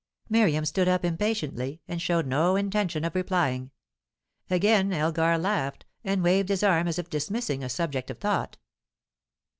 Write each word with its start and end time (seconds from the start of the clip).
Miriam 0.29 0.65
stood 0.65 0.87
up 0.87 1.05
impatiently, 1.05 1.79
and 1.87 2.01
showed 2.01 2.25
no 2.25 2.55
intention 2.55 3.03
of 3.05 3.13
replying. 3.13 3.69
Again 4.49 4.91
Elgar 4.91 5.37
laughed, 5.37 5.85
and 6.03 6.23
waved 6.23 6.49
his 6.49 6.63
arm 6.63 6.87
as 6.87 6.97
if 6.97 7.07
dismissing 7.07 7.63
a 7.63 7.69
subject 7.69 8.09
of 8.09 8.17
thought. 8.17 8.57